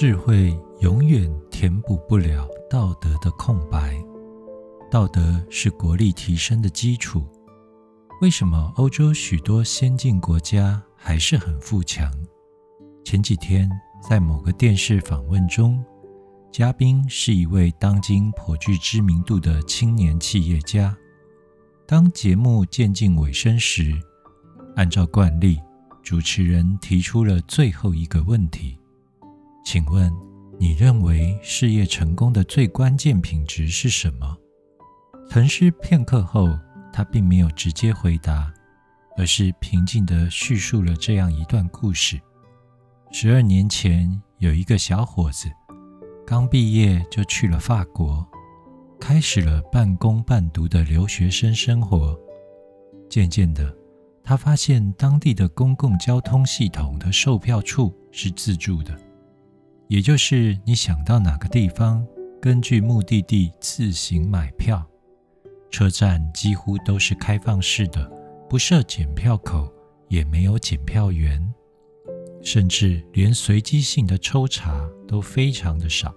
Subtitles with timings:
[0.00, 4.00] 智慧永远填补不了道德的空白。
[4.88, 7.26] 道德是国力提升的基础。
[8.20, 12.08] 为什么欧洲许多先进国家还是很富强？
[13.04, 13.68] 前几天
[14.00, 15.84] 在某个电视访问中，
[16.52, 20.96] 嘉宾是一位当今颇具知名度的青年企业家。
[21.88, 23.92] 当节目渐近尾声时，
[24.76, 25.58] 按照惯例，
[26.04, 28.77] 主持人提出了最后一个问题。
[29.70, 30.10] 请问，
[30.58, 34.34] 你认为事业成功的最关键品质是什么？
[35.28, 36.48] 沉思片刻后，
[36.90, 38.50] 他并没有直接回答，
[39.18, 42.18] 而是平静地叙述了这样一段故事：
[43.12, 45.50] 十二年前，有一个小伙子
[46.26, 48.26] 刚毕业就去了法国，
[48.98, 52.18] 开始了半工半读的留学生生活。
[53.10, 53.76] 渐渐的，
[54.24, 58.98] 他发现当地的公共交通系统的售票处是自助的。
[59.88, 62.06] 也就是你想到哪个地方，
[62.42, 64.86] 根据目的地自行买票。
[65.70, 68.10] 车站几乎都是开放式的，
[68.50, 69.72] 不设检票口，
[70.08, 71.42] 也没有检票员，
[72.42, 76.14] 甚至连随机性的抽查都非常的少。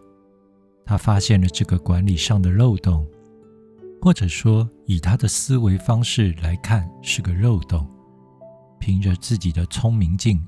[0.85, 3.07] 他发现了这个管理上的漏洞，
[4.01, 7.89] 或者说以他的思维方式来看是个漏洞。
[8.79, 10.43] 凭着自己的聪明劲。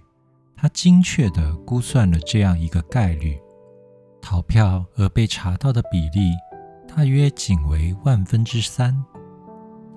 [0.64, 3.38] 他精确地估算了这样一个概率：
[4.22, 6.32] 逃票而被查到的比例
[6.88, 8.96] 大约仅为万分之三。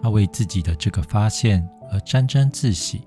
[0.02, 3.06] 他为自己的这个发现而沾沾自喜。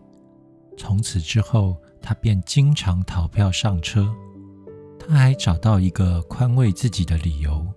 [0.78, 4.10] 从此之后，他便经常逃票上车。
[4.98, 7.68] 他还找到一个宽慰自己的理由：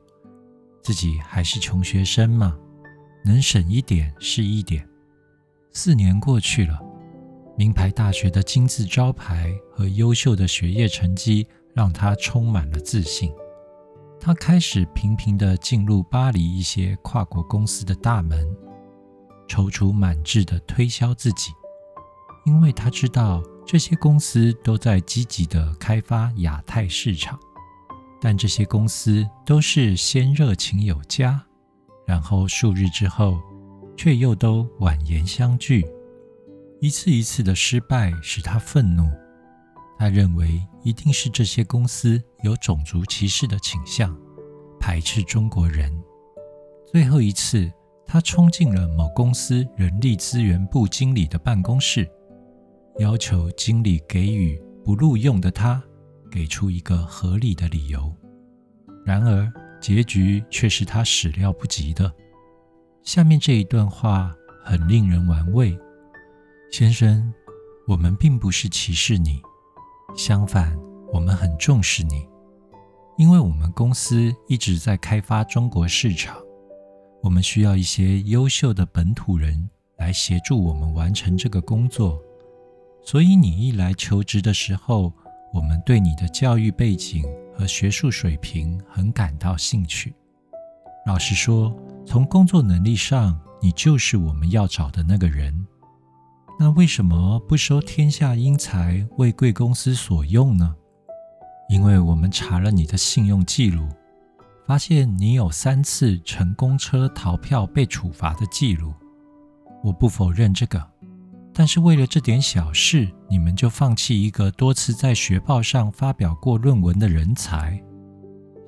[0.81, 2.57] 自己还是穷学生嘛，
[3.25, 4.89] 能省一点是一点。
[5.73, 6.79] 四年过去了。
[7.57, 13.33] 名牌大学的金字招牌和优秀的学业成绩让他充满了自信。
[14.19, 18.47] 他开始频频地进入巴黎一些跨国公司的大门，
[19.49, 21.51] 踌躇满志地推销自己，
[22.47, 27.39] 因为他知道这些公司都在积极地开发亚太市场。
[28.21, 31.45] 但这些公司都是先热情有加，
[32.07, 33.41] 然后数日之后，
[33.97, 35.85] 却又都婉言相拒。
[36.83, 39.09] 一次一次的失败使他愤怒，
[39.97, 44.13] 他认为一定是这些公司有种族歧视的倾向，
[44.81, 45.93] 排斥中国人。
[46.91, 47.73] 最后一次，
[48.05, 52.05] 他冲进了某公司人力资源部经理的办公室，
[52.99, 55.81] 要求经理给予不录用的他
[56.33, 58.13] 给出一个合理的理由。
[59.07, 59.49] 然而，
[59.81, 62.13] 结局却是他始料不及的。
[63.05, 64.35] 下面这一段话
[64.65, 65.79] 很令人玩味。
[66.73, 67.31] 先生，
[67.87, 69.43] 我们并不是歧视你，
[70.17, 70.75] 相反，
[71.13, 72.27] 我们很重视你，
[73.19, 76.35] 因为我们公司一直在开发中国市场，
[77.23, 79.69] 我们需要一些优秀的本土人
[79.99, 82.19] 来协助我们完成这个工作。
[83.05, 85.13] 所以你一来求职的时候，
[85.53, 87.23] 我们对你的教育背景
[87.55, 90.15] 和学术水平很感到兴趣。
[91.07, 91.71] 老实说，
[92.07, 95.55] 从工作能力上，你就是我们要找的那个人。
[96.59, 100.77] 那为什么不收天下英才为贵公司所用呢？
[101.69, 103.89] 因为我们查了你的信用记录，
[104.65, 108.93] 发现你有三次乘公车逃票被处罚的记录。
[109.83, 110.81] 我不否认这个，
[111.53, 117.83] 但是为了这点小事，你们就放弃一个多次在学报上发表过论文的人才？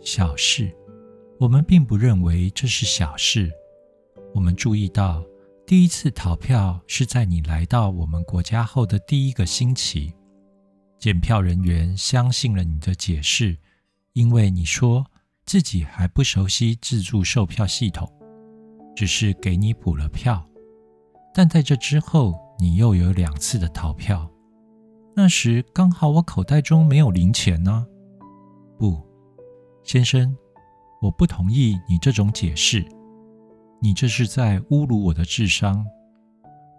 [0.01, 0.75] 小事？
[1.39, 3.53] 我们并不认为这是小事。
[4.35, 5.23] 我们注意到。
[5.67, 10.13] 第一次逃票是在你来到我们国家后的第一个星期，
[10.99, 13.57] 检票人员相信了你的解释，
[14.13, 15.07] 因为你说
[15.47, 18.07] 自己还不熟悉自助售票系统，
[18.95, 20.47] 只是给你补了票。
[21.33, 24.31] 但在这之后，你又有两次的逃票，
[25.17, 27.87] 那时刚好我口袋中没有零钱呢。
[28.79, 29.03] 不，
[29.83, 30.37] 先生，
[31.01, 32.87] 我不同意你这种解释。
[33.85, 35.85] 你这是在侮辱我的智商。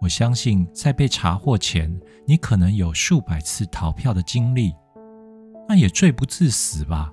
[0.00, 4.74] 我相信，在被查获前，你可能有数百次逃票的经历，
[5.68, 7.12] 那也罪不至死吧？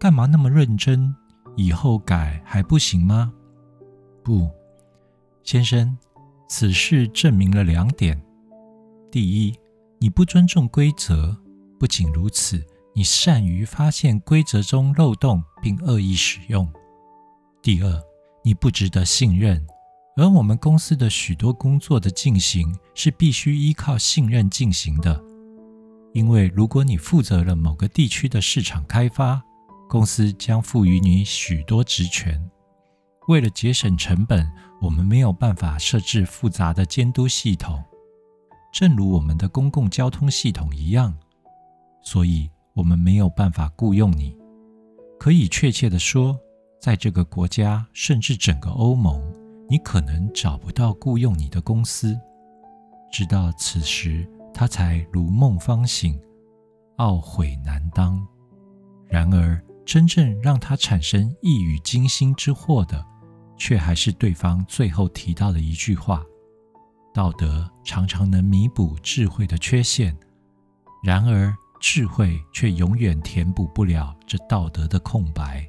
[0.00, 1.14] 干嘛那么认真？
[1.56, 3.30] 以后改还不行吗？
[4.22, 4.48] 不，
[5.42, 5.94] 先生，
[6.48, 8.18] 此事证明了两点：
[9.10, 9.54] 第一，
[9.98, 11.36] 你不尊重规则；
[11.78, 12.64] 不仅如此，
[12.94, 16.66] 你善于发现规则中漏洞并恶意使用。
[17.60, 18.13] 第二。
[18.44, 19.66] 你不值得信任，
[20.16, 25.18] 而我们公司的许多工作的进行是必须依靠信任进行的。
[26.12, 29.42] 因为如果你负责了某个地区的市场开发，
[29.88, 32.38] 公司将赋予你许多职权。
[33.28, 34.46] 为了节省成本，
[34.82, 37.82] 我们没有办法设置复杂的监督系统，
[38.74, 41.16] 正如我们的公共交通系统一样。
[42.02, 44.36] 所以，我们没有办法雇佣你。
[45.18, 46.38] 可以确切地说，
[46.84, 49.18] 在这个国家，甚至整个欧盟，
[49.70, 52.14] 你可能找不到雇佣你的公司。
[53.10, 54.28] 直到此时。
[54.56, 56.16] 他才如梦方醒，
[56.98, 58.24] 懊悔难当。
[59.08, 63.04] 然而，真正让他产生一语惊心之祸的，
[63.56, 66.24] 却还是对方最后提到的一句话
[67.12, 70.16] ：“道德常常能弥补智慧的缺陷，
[71.02, 75.68] 然而智慧却永远填补不了这道德的空白。”